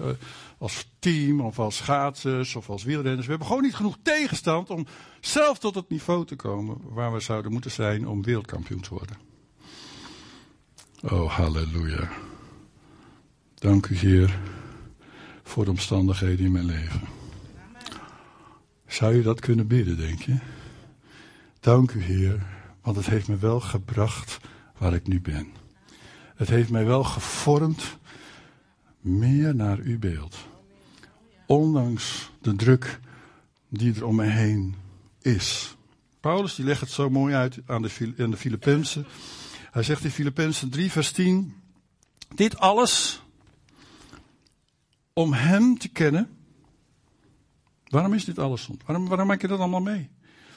[0.59, 3.25] als team of als schaatsers of als wielrenners.
[3.25, 4.87] We hebben gewoon niet genoeg tegenstand om
[5.21, 9.17] zelf tot het niveau te komen waar we zouden moeten zijn om wereldkampioen te worden.
[11.03, 12.11] Oh, halleluja.
[13.55, 14.39] Dank u, Heer,
[15.43, 17.01] voor de omstandigheden in mijn leven.
[18.87, 20.39] Zou je dat kunnen bidden, denk je?
[21.61, 22.47] Dank u, Heer,
[22.83, 24.39] want het heeft me wel gebracht
[24.79, 25.53] waar ik nu ben.
[26.35, 27.99] Het heeft mij wel gevormd
[29.09, 30.37] meer naar uw beeld.
[31.47, 33.01] Ondanks de druk
[33.69, 34.75] die er om me heen
[35.23, 35.77] is.
[36.21, 39.05] Paulus die legt het zo mooi uit aan de, aan de.
[39.71, 41.55] Hij zegt in Filippenzen 3 vers 10.
[42.35, 43.23] Dit alles
[45.13, 46.37] om hem te kennen.
[47.89, 48.69] Waarom is dit alles?
[48.87, 50.11] Waarom, waarom maak je dat allemaal mee?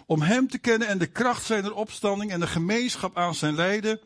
[0.06, 4.00] Om hem te kennen en de kracht zijner opstanding en de gemeenschap aan zijn lijden.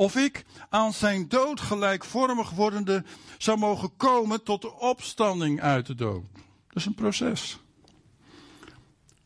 [0.00, 3.04] Of ik aan zijn dood gelijkvormig wordende
[3.38, 6.24] zou mogen komen tot de opstanding uit de dood.
[6.66, 7.58] Dat is een proces.
[8.60, 8.70] Dat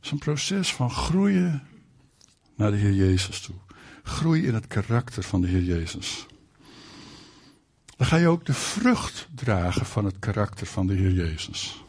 [0.02, 1.68] is een proces van groeien
[2.56, 3.54] naar de Heer Jezus toe.
[4.02, 6.26] Groei in het karakter van de Heer Jezus.
[7.96, 11.84] Dan ga je ook de vrucht dragen van het karakter van de Heer Jezus.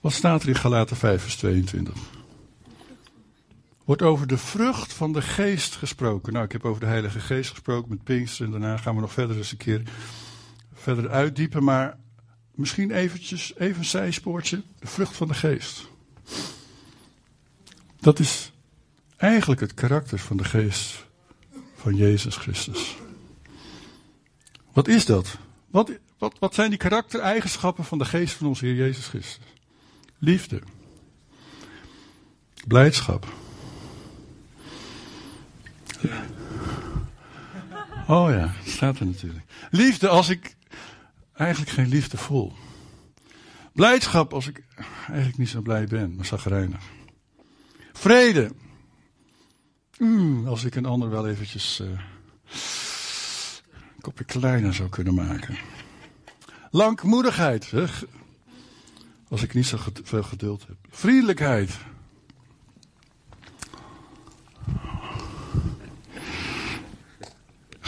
[0.00, 2.13] Wat staat er in Galaten 5 vers 22?
[3.84, 6.32] Wordt over de vrucht van de geest gesproken.
[6.32, 9.12] Nou, ik heb over de Heilige Geest gesproken met Pinkster en daarna gaan we nog
[9.12, 9.82] verder eens een keer
[10.72, 11.64] verder uitdiepen.
[11.64, 11.98] Maar
[12.54, 14.62] misschien eventjes, even een zijspoortje.
[14.78, 15.88] De vrucht van de geest.
[18.00, 18.52] Dat is
[19.16, 21.04] eigenlijk het karakter van de geest
[21.74, 22.96] van Jezus Christus.
[24.72, 25.38] Wat is dat?
[25.70, 29.46] Wat, wat, wat zijn die karaktereigenschappen van de geest van onze Heer Jezus Christus?
[30.18, 30.62] Liefde.
[32.66, 33.43] Blijdschap.
[38.08, 39.44] Oh ja, staat er natuurlijk.
[39.70, 40.56] Liefde als ik
[41.32, 42.52] eigenlijk geen liefde voel.
[43.72, 44.64] Blijdschap als ik
[45.06, 46.80] eigenlijk niet zo blij ben, maar zagrijnig.
[47.92, 48.50] Vrede
[49.98, 51.88] Mm, als ik een ander wel eventjes uh,
[53.94, 55.58] een kopje kleiner zou kunnen maken.
[56.70, 57.70] Langmoedigheid.
[57.70, 57.84] Hè?
[59.28, 60.76] Als ik niet zo veel geduld heb.
[60.90, 61.78] Vriendelijkheid.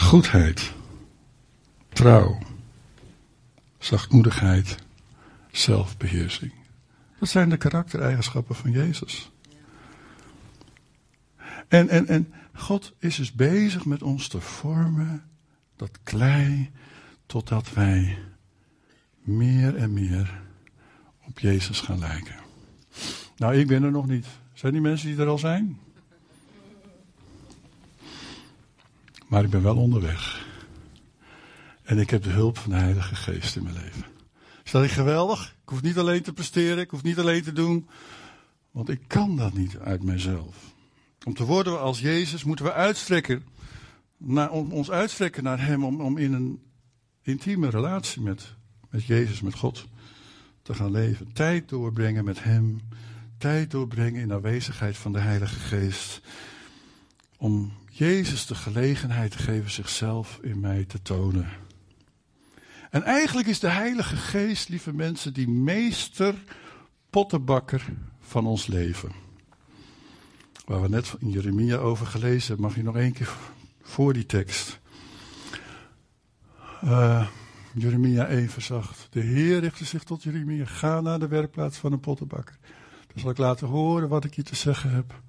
[0.07, 0.75] Goedheid.
[1.89, 2.39] Trouw.
[3.79, 4.77] Zachtmoedigheid.
[5.51, 6.53] Zelfbeheersing.
[7.19, 9.31] Dat zijn de karaktereigenschappen van Jezus.
[11.69, 15.25] En, en, en God is dus bezig met ons te vormen,
[15.77, 16.71] dat klei,
[17.27, 18.19] totdat wij
[19.21, 20.41] meer en meer
[21.27, 22.37] op Jezus gaan lijken.
[23.37, 24.27] Nou, ik ben er nog niet.
[24.53, 25.79] Zijn die mensen die er al zijn?
[29.27, 30.47] Maar ik ben wel onderweg.
[31.83, 34.05] En ik heb de hulp van de Heilige Geest in mijn leven.
[34.65, 35.55] Is dat niet geweldig?
[35.63, 37.89] Ik hoef niet alleen te presteren, ik hoef niet alleen te doen.
[38.71, 40.57] Want ik kan dat niet uit mezelf.
[41.25, 43.45] Om te worden als Jezus moeten we uitstrekken,
[44.17, 46.63] naar, ons uitstrekken naar Hem om, om in een
[47.23, 48.55] intieme relatie met,
[48.91, 49.87] met Jezus, met God
[50.63, 51.33] te gaan leven.
[51.33, 52.81] Tijd doorbrengen met Hem,
[53.39, 56.21] tijd doorbrengen in aanwezigheid van de Heilige Geest.
[57.37, 61.49] Om Jezus de gelegenheid te geven zichzelf in mij te tonen.
[62.91, 66.35] En eigenlijk is de Heilige Geest, lieve mensen, die meester
[67.11, 67.85] pottenbakker
[68.21, 69.13] van ons leven.
[70.65, 73.31] Waar we net in Jeremia over gelezen mag je nog één keer
[73.83, 74.81] voor die tekst.
[76.85, 77.29] Uh,
[77.75, 79.07] Jeremia 1 vers 8.
[79.11, 80.65] De Heer richtte zich tot Jeremia.
[80.65, 82.59] Ga naar de werkplaats van een pottenbakker.
[83.07, 85.25] Dan zal ik laten horen wat ik je te zeggen heb.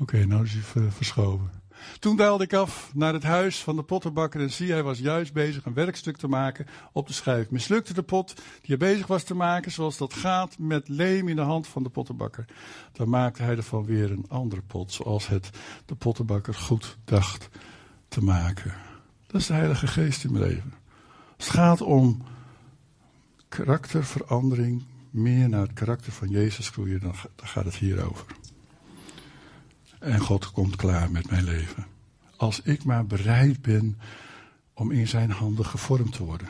[0.00, 1.50] Oké, nou is hij verschoven.
[1.98, 5.32] Toen daalde ik af naar het huis van de pottenbakker en zie, hij was juist
[5.32, 7.50] bezig een werkstuk te maken op de schijf.
[7.50, 11.36] Mislukte de pot die hij bezig was te maken, zoals dat gaat met leem in
[11.36, 12.44] de hand van de pottenbakker.
[12.92, 15.50] Dan maakte hij ervan weer een andere pot, zoals het
[15.86, 17.48] de pottenbakker goed dacht
[18.08, 18.74] te maken.
[19.26, 20.72] Dat is de Heilige Geest in mijn leven.
[21.36, 22.22] Als het gaat om
[23.48, 28.26] karakterverandering, meer naar het karakter van Jezus groeien, dan gaat het hier over.
[30.00, 31.86] En God komt klaar met mijn leven.
[32.36, 33.98] Als ik maar bereid ben
[34.74, 36.48] om in zijn handen gevormd te worden.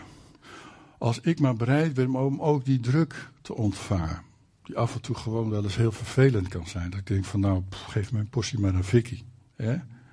[0.99, 4.23] Als ik maar bereid ben om ook die druk te ontvangen.
[4.63, 6.91] Die af en toe gewoon wel eens heel vervelend kan zijn.
[6.91, 9.23] Dat ik denk van nou, geef mijn portie maar naar Vicky.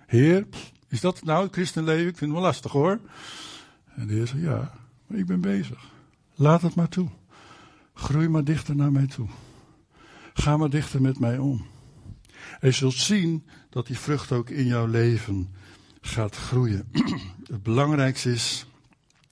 [0.07, 0.47] Heer,
[0.87, 2.07] is dat nou het christenleven?
[2.07, 2.99] Ik vind het wel lastig hoor.
[3.95, 4.73] En de Heer zei ja,
[5.07, 5.91] maar ik ben bezig.
[6.35, 7.09] Laat het maar toe.
[7.93, 9.27] Groei maar dichter naar mij toe.
[10.33, 11.65] Ga maar dichter met mij om.
[12.59, 15.53] En je zult zien dat die vrucht ook in jouw leven
[16.01, 16.89] gaat groeien.
[17.51, 18.65] Het belangrijkste is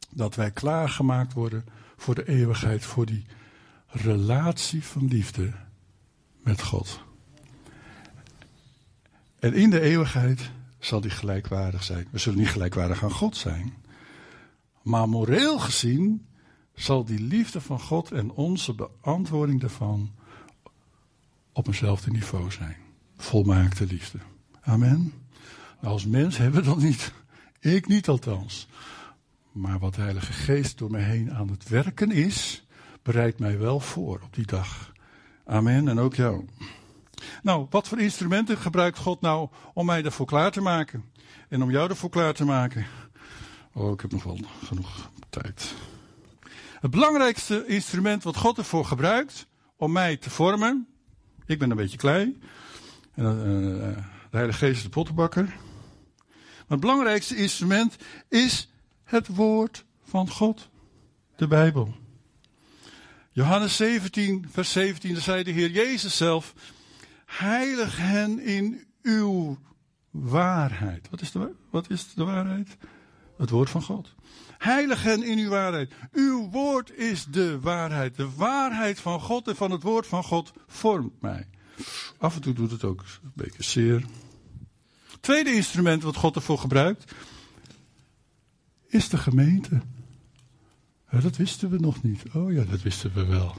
[0.09, 1.65] dat wij klaargemaakt worden
[1.97, 3.25] voor de eeuwigheid, voor die
[3.87, 5.53] relatie van liefde
[6.43, 7.03] met God.
[9.39, 12.07] En in de eeuwigheid zal die gelijkwaardig zijn.
[12.11, 13.73] We zullen niet gelijkwaardig aan God zijn.
[14.81, 16.27] Maar moreel gezien
[16.73, 20.15] zal die liefde van God en onze beantwoording daarvan
[21.53, 22.84] op eenzelfde niveau zijn
[23.17, 24.17] volmaakte liefde.
[24.61, 25.13] Amen.
[25.81, 27.13] Nou, als mens hebben we dat niet.
[27.59, 28.67] Ik niet althans.
[29.51, 32.65] Maar wat de Heilige Geest door mij heen aan het werken is,
[33.03, 34.91] bereidt mij wel voor op die dag.
[35.45, 35.87] Amen.
[35.87, 36.45] En ook jou.
[37.43, 41.03] Nou, wat voor instrumenten gebruikt God nou om mij ervoor klaar te maken?
[41.49, 42.85] En om jou ervoor klaar te maken?
[43.73, 45.73] Oh, ik heb nog wel genoeg tijd.
[46.79, 49.47] Het belangrijkste instrument wat God ervoor gebruikt
[49.77, 50.87] om mij te vormen.
[51.45, 52.41] Ik ben een beetje klein.
[53.15, 55.43] En, uh, de Heilige Geest is de pottenbakker.
[55.43, 57.95] Maar het belangrijkste instrument
[58.29, 58.69] is
[59.03, 60.69] het woord van God.
[61.35, 61.95] De Bijbel.
[63.31, 66.53] Johannes 17, vers 17, daar zei de Heer Jezus zelf:
[67.25, 69.57] Heilig hen in uw
[70.11, 71.09] waarheid.
[71.09, 72.77] Wat is de, wat is de waarheid?
[73.37, 74.15] Het woord van God.
[74.57, 75.93] Heilig hen in uw waarheid.
[76.11, 78.15] Uw woord is de waarheid.
[78.15, 81.47] De waarheid van God en van het woord van God vormt mij.
[82.17, 84.05] Af en toe doet het ook een beetje zeer.
[85.19, 87.13] Tweede instrument wat God ervoor gebruikt,
[88.87, 89.81] is de gemeente.
[91.09, 92.23] dat wisten we nog niet.
[92.33, 93.55] Oh ja, dat wisten we wel.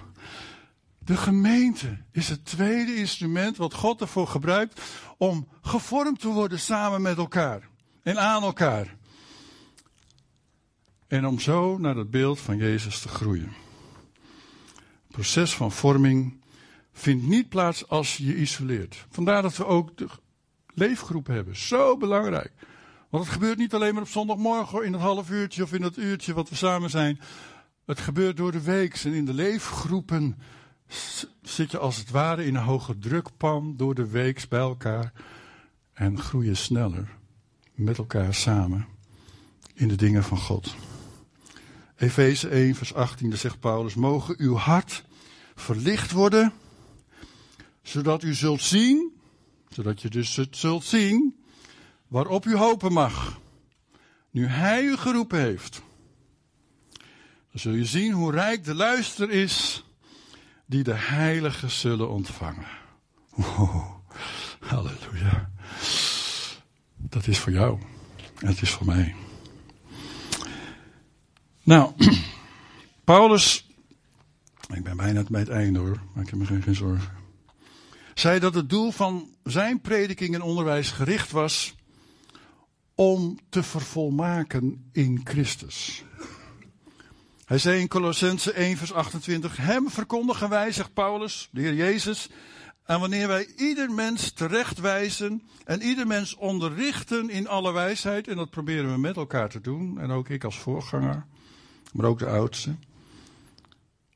[0.98, 4.80] De gemeente is het tweede instrument wat God ervoor gebruikt
[5.16, 7.68] om gevormd te worden samen met elkaar
[8.02, 8.96] en aan elkaar.
[11.06, 13.52] En om zo naar het beeld van Jezus te groeien.
[14.74, 16.40] Het proces van vorming
[16.96, 19.06] vindt niet plaats als je isoleert.
[19.10, 20.06] Vandaar dat we ook de
[20.74, 21.56] leefgroep hebben.
[21.56, 22.52] Zo belangrijk.
[23.08, 25.96] Want het gebeurt niet alleen maar op zondagmorgen in het half uurtje of in het
[25.96, 27.20] uurtje wat we samen zijn.
[27.84, 28.94] Het gebeurt door de week.
[29.04, 30.38] En in de leefgroepen
[31.42, 35.12] zit je als het ware in een hoge drukpan door de week bij elkaar.
[35.92, 37.08] En groei je sneller
[37.74, 38.86] met elkaar samen
[39.74, 40.74] in de dingen van God.
[41.96, 45.04] Efeze 1, vers 18, daar zegt Paulus: Mogen uw hart
[45.54, 46.52] verlicht worden
[47.86, 49.12] zodat u zult zien,
[49.68, 51.44] zodat je dus het zult zien,
[52.08, 53.40] waarop u hopen mag.
[54.30, 55.82] Nu hij u geroepen heeft.
[57.50, 59.84] Dan zul je zien hoe rijk de luister is
[60.66, 62.66] die de heiligen zullen ontvangen.
[64.60, 65.50] Halleluja.
[66.96, 67.80] Dat is voor jou.
[68.38, 69.14] Het is voor mij.
[71.62, 71.92] Nou,
[73.04, 73.66] Paulus,
[74.74, 77.15] ik ben bijna bij het einde hoor, maar ik heb me geen, geen zorgen
[78.18, 81.74] zei dat het doel van zijn prediking en onderwijs gericht was
[82.94, 86.04] om te vervolmaken in Christus.
[87.44, 92.28] Hij zei in Colossense 1 vers 28, hem verkondigen wij, zegt Paulus, de Heer Jezus,
[92.84, 98.50] en wanneer wij ieder mens terechtwijzen en ieder mens onderrichten in alle wijsheid, en dat
[98.50, 101.26] proberen we met elkaar te doen, en ook ik als voorganger,
[101.92, 102.76] maar ook de oudste,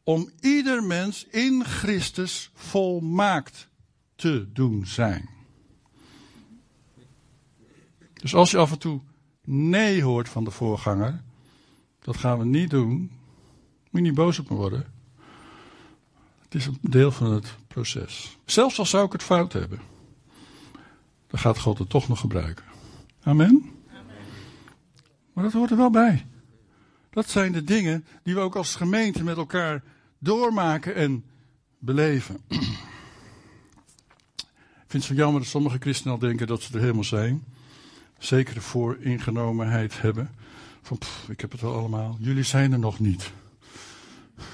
[0.05, 3.69] om ieder mens in Christus volmaakt
[4.21, 5.29] te doen zijn.
[8.13, 9.01] Dus als je af en toe
[9.45, 11.23] nee hoort van de voorganger,
[11.99, 12.99] dat gaan we niet doen.
[13.91, 14.87] Moet je niet boos op me worden.
[16.39, 18.39] Het is een deel van het proces.
[18.45, 19.81] Zelfs al zou ik het fout hebben,
[21.27, 22.65] dan gaat God het toch nog gebruiken.
[23.23, 23.71] Amen?
[25.33, 26.27] Maar dat hoort er wel bij.
[27.11, 29.83] Dat zijn de dingen die we ook als gemeente met elkaar
[30.19, 31.25] doormaken en
[31.79, 32.41] beleven.
[34.91, 37.45] Vind het zo jammer dat sommige christenen al denken dat ze er helemaal zijn.
[38.19, 40.31] Zekere vooringenomenheid hebben.
[40.83, 42.17] Van, ik heb het wel allemaal.
[42.21, 43.33] Jullie zijn er nog niet.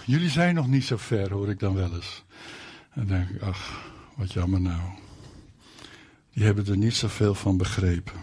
[0.04, 2.24] Jullie zijn nog niet zo ver, hoor ik dan wel eens.
[2.90, 4.80] En dan denk ik, ach, wat jammer nou.
[6.32, 8.14] Die hebben er niet zoveel van begrepen.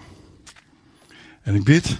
[1.41, 1.99] En ik bid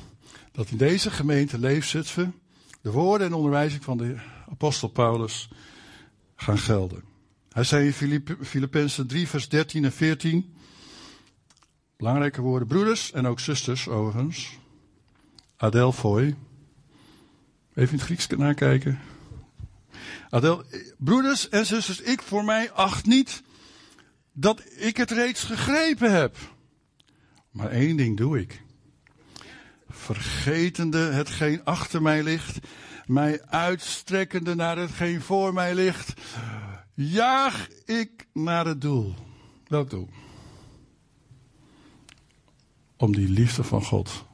[0.52, 2.34] dat in deze gemeente Leefzutphen
[2.82, 4.16] de woorden en onderwijzing van de
[4.50, 5.50] apostel Paulus
[6.36, 7.13] gaan gelden.
[7.54, 10.56] Hij zei in Filippenzen 3 vers 13 en 14,
[11.98, 14.58] belangrijke woorden, broeders en ook zusters overigens,
[15.58, 16.36] adelphoi,
[17.74, 19.00] even in het Grieks nakijken.
[20.30, 20.64] Adel,
[20.98, 23.44] broeders en zusters, ik voor mij acht niet
[24.32, 26.38] dat ik het reeds gegrepen heb.
[27.52, 28.62] Maar één ding doe ik.
[29.90, 32.60] Vergetende hetgeen achter mij ligt,
[33.06, 36.14] mij uitstrekkende naar hetgeen voor mij ligt,
[36.94, 39.14] jaag ik naar het doel.
[39.68, 40.10] Welk doel?
[42.98, 44.26] Om die liefde van God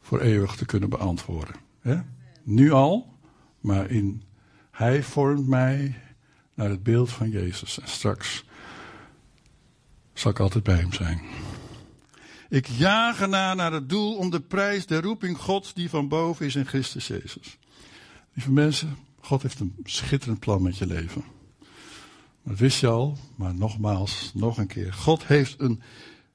[0.00, 1.54] voor eeuwig te kunnen beantwoorden.
[2.42, 3.18] Nu al,
[3.60, 4.22] maar in,
[4.70, 6.00] Hij vormt mij
[6.54, 7.80] naar het beeld van Jezus.
[7.80, 8.44] En straks
[10.12, 11.20] zal ik altijd bij Hem zijn.
[12.48, 16.46] Ik jaag erna naar het doel om de prijs der roeping Gods die van boven
[16.46, 17.58] is in Christus Jezus.
[18.32, 21.24] Lieve mensen, God heeft een schitterend plan met je leven.
[22.44, 24.92] Dat wist je al, maar nogmaals, nog een keer.
[24.92, 25.82] God heeft een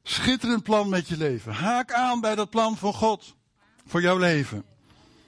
[0.04, 1.54] schitterend plan met je leven.
[1.54, 3.36] Haak aan bij dat plan van God
[3.86, 4.64] voor jouw leven.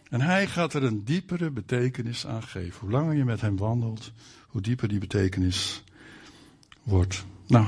[0.09, 2.79] En hij gaat er een diepere betekenis aan geven.
[2.79, 4.11] Hoe langer je met hem wandelt,
[4.47, 5.83] hoe dieper die betekenis
[6.83, 7.25] wordt.
[7.47, 7.67] Nou,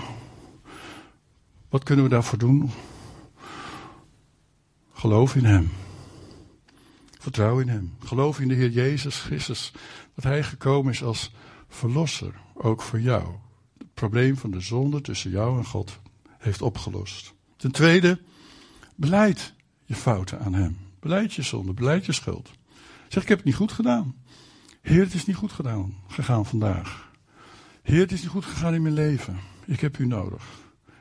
[1.69, 2.71] wat kunnen we daarvoor doen?
[4.93, 5.71] Geloof in Hem.
[7.19, 7.93] Vertrouw in Hem.
[8.03, 9.71] Geloof in de Heer Jezus Christus.
[10.15, 11.31] Dat Hij gekomen is als
[11.73, 13.27] verlosser, ook voor jou.
[13.77, 15.99] Het probleem van de zonde tussen jou en God
[16.37, 17.33] heeft opgelost.
[17.55, 18.21] Ten tweede,
[18.95, 19.53] beleid
[19.85, 20.77] je fouten aan Hem.
[20.99, 22.51] Beleid je zonde, beleid je schuld.
[23.07, 24.15] Zeg, ik heb het niet goed gedaan.
[24.81, 27.11] Heer, het is niet goed gedaan, gegaan vandaag.
[27.81, 29.37] Heer, het is niet goed gegaan in mijn leven.
[29.65, 30.45] Ik heb u nodig.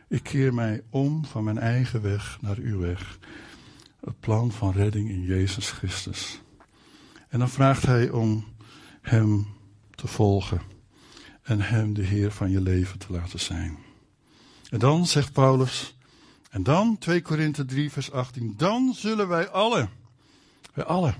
[0.09, 3.19] Ik keer mij om van mijn eigen weg naar uw weg
[4.05, 6.43] het plan van redding in Jezus Christus.
[7.29, 8.45] En dan vraagt hij om
[9.01, 9.47] hem
[10.03, 10.61] te volgen
[11.43, 13.79] en hem de Heer van je leven te laten zijn.
[14.71, 15.97] En dan zegt Paulus,
[16.51, 19.89] en dan 2 Korinthe 3 vers 18, dan zullen wij alle,
[20.75, 21.15] wij alle,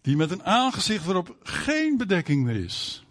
[0.00, 3.04] die met een aangezicht waarop geen bedekking meer is,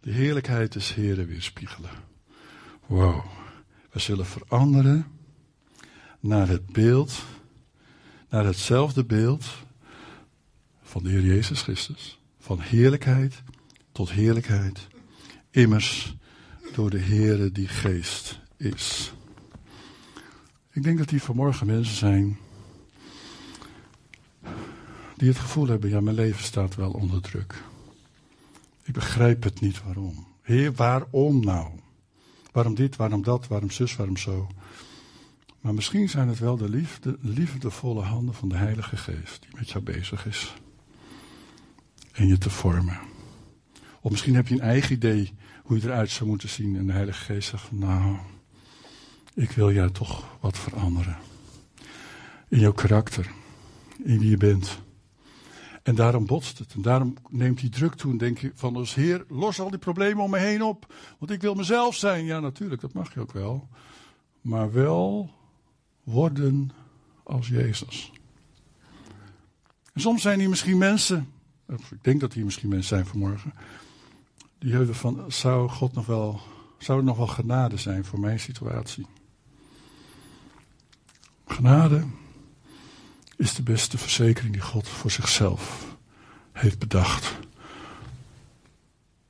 [0.00, 1.90] de heerlijkheid des Heren weerspiegelen.
[2.86, 3.24] Wow,
[3.90, 5.06] we zullen veranderen
[6.20, 7.24] naar het beeld
[8.28, 9.44] naar hetzelfde beeld
[10.82, 12.20] van de Heer Jezus Christus.
[12.38, 13.42] Van heerlijkheid
[13.96, 14.86] tot heerlijkheid.
[15.50, 16.16] Immers
[16.72, 19.12] door de Heere die geest is.
[20.72, 22.38] Ik denk dat hier vanmorgen mensen zijn
[25.16, 27.62] die het gevoel hebben, ja mijn leven staat wel onder druk.
[28.82, 30.26] Ik begrijp het niet waarom.
[30.42, 31.70] Heer, waarom nou?
[32.52, 34.48] Waarom dit, waarom dat, waarom zus, waarom zo?
[35.60, 39.70] Maar misschien zijn het wel de liefde, liefdevolle handen van de Heilige Geest die met
[39.70, 40.54] jou bezig is.
[42.12, 43.14] En je te vormen.
[44.06, 45.32] Of misschien heb je een eigen idee
[45.62, 46.76] hoe je eruit zou moeten zien.
[46.76, 48.16] En de Heilige Geest zegt: Nou,
[49.34, 51.16] ik wil jou toch wat veranderen.
[52.48, 53.30] In jouw karakter.
[54.04, 54.78] In wie je bent.
[55.82, 56.74] En daarom botst het.
[56.74, 58.10] En daarom neemt die druk toe.
[58.10, 60.94] En denk je van als Heer, los al die problemen om me heen op.
[61.18, 62.24] Want ik wil mezelf zijn.
[62.24, 63.68] Ja, natuurlijk, dat mag je ook wel.
[64.40, 65.30] Maar wel
[66.04, 66.70] worden
[67.22, 68.12] als Jezus.
[69.94, 71.32] Soms zijn hier misschien mensen,
[71.68, 73.52] ik denk dat hier misschien mensen zijn vanmorgen,
[74.58, 76.40] die hebben van, zou God nog wel,
[76.78, 79.06] zou het nog wel genade zijn voor mijn situatie?
[81.46, 82.06] Genade
[83.36, 85.96] is de beste verzekering die God voor zichzelf
[86.52, 87.34] heeft bedacht.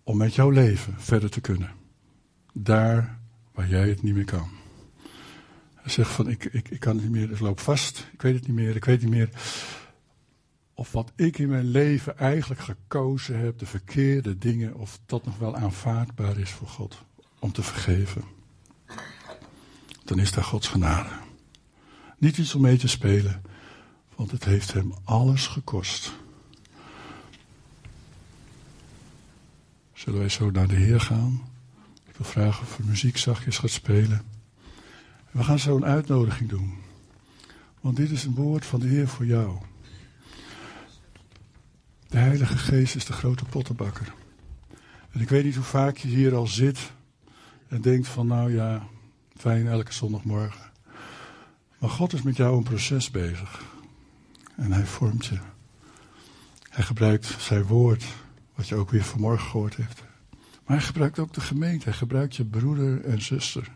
[0.02, 1.70] Om met jouw leven verder te kunnen.
[2.52, 3.18] Daar
[3.52, 4.48] waar jij het niet meer kan.
[5.74, 8.34] Hij zegt van ik, ik, ik kan het niet meer, ik loop vast, ik weet
[8.34, 9.28] het niet meer, ik weet niet meer.
[10.78, 15.38] Of wat ik in mijn leven eigenlijk gekozen heb, de verkeerde dingen, of dat nog
[15.38, 17.04] wel aanvaardbaar is voor God
[17.38, 18.22] om te vergeven.
[20.04, 21.08] Dan is daar Gods genade.
[22.18, 23.42] Niet iets om mee te spelen,
[24.16, 26.12] want het heeft hem alles gekost.
[29.92, 31.48] Zullen wij zo naar de Heer gaan?
[32.08, 34.22] Ik wil vragen of de muziek zachtjes gaat spelen.
[35.30, 36.74] We gaan zo een uitnodiging doen.
[37.80, 39.58] Want dit is een woord van de Heer voor jou.
[42.08, 44.14] De Heilige Geest is de grote pottenbakker.
[45.10, 46.78] En ik weet niet hoe vaak je hier al zit
[47.68, 48.86] en denkt van nou ja,
[49.36, 50.70] fijn elke zondagmorgen.
[51.78, 53.64] Maar God is met jou een proces bezig.
[54.56, 55.38] En hij vormt je.
[56.70, 58.04] Hij gebruikt zijn woord,
[58.54, 60.02] wat je ook weer vanmorgen gehoord hebt.
[60.64, 61.84] Maar hij gebruikt ook de gemeente.
[61.84, 63.70] Hij gebruikt je broeder en zuster.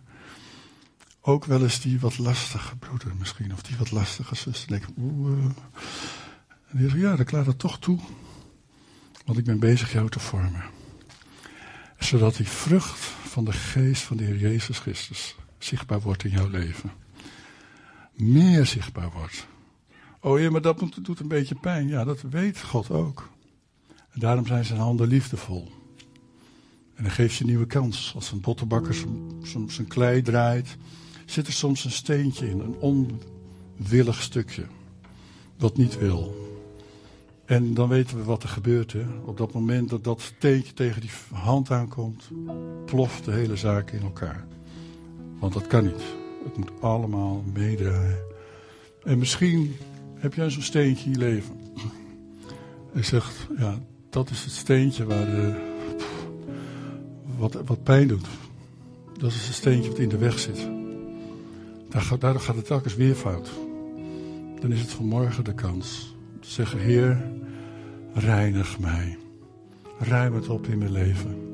[1.20, 4.68] Ook wel eens die wat lastige broeder misschien, of die wat lastige zuster.
[4.68, 5.50] denk oeh.
[6.70, 7.98] En die zegt, ja, ik laat het toch toe.
[9.24, 10.62] Want ik ben bezig jou te vormen.
[11.98, 12.98] Zodat die vrucht
[13.28, 16.92] van de geest van de Heer Jezus Christus zichtbaar wordt in jouw leven.
[18.14, 19.46] Meer zichtbaar wordt.
[20.20, 21.88] Oh ja, maar dat doet een beetje pijn.
[21.88, 23.30] Ja, dat weet God ook.
[24.10, 25.72] En daarom zijn zijn handen liefdevol.
[26.94, 28.12] En dan geeft je een nieuwe kans.
[28.14, 28.94] Als een bottenbakker
[29.42, 30.76] zijn klei draait,
[31.26, 32.76] zit er soms een steentje in, een
[33.78, 34.66] onwillig stukje.
[35.58, 36.49] Wat niet wil.
[37.50, 38.92] En dan weten we wat er gebeurt.
[38.92, 39.04] Hè?
[39.24, 42.30] Op dat moment dat dat steentje tegen die hand aankomt,
[42.84, 44.46] ploft de hele zaak in elkaar.
[45.38, 46.02] Want dat kan niet.
[46.44, 48.18] Het moet allemaal meedraaien.
[49.02, 49.76] En misschien
[50.14, 51.54] heb jij zo'n steentje in je leven.
[52.92, 53.78] En zegt, ja,
[54.10, 55.54] dat is het steentje waar de,
[57.38, 58.26] wat, wat pijn doet.
[59.18, 60.68] Dat is het steentje wat in de weg zit.
[62.18, 63.50] Daardoor gaat het telkens weer fout.
[64.60, 66.18] Dan is het vanmorgen de kans
[66.50, 67.22] zeggen, Heer,
[68.14, 69.18] reinig mij.
[69.98, 71.48] Ruim het op in mijn leven.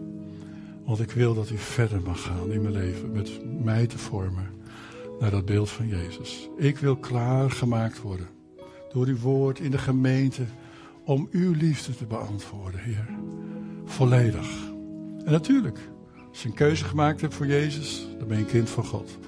[0.85, 4.51] Want ik wil dat u verder mag gaan in mijn leven met mij te vormen
[5.21, 6.49] naar dat beeld van Jezus.
[6.57, 8.27] Ik wil klaargemaakt worden
[8.93, 10.43] door uw woord in de gemeente
[11.05, 13.09] om uw liefde te beantwoorden, Heer.
[13.85, 14.49] Volledig.
[15.25, 15.79] En natuurlijk,
[16.29, 19.19] als je een keuze gemaakt hebt voor Jezus, dan ben je een kind van God.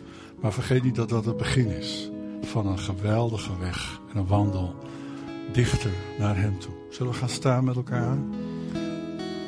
[0.40, 2.10] Maar vergeet niet dat dat het begin is
[2.42, 4.74] van een geweldige weg en een wandel
[5.52, 6.72] dichter naar Hem toe.
[6.90, 8.18] Zullen we gaan staan met elkaar?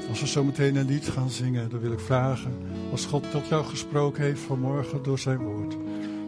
[0.09, 2.53] Als we zo meteen een lied gaan zingen, dan wil ik vragen,
[2.91, 5.77] als God tot jou gesproken heeft vanmorgen door zijn woord,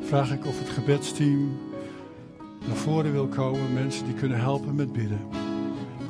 [0.01, 1.59] vraag ik of het gebedsteam
[2.67, 5.21] naar voren wil komen, mensen die kunnen helpen met bidden.